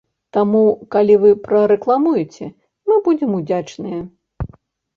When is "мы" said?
2.91-2.99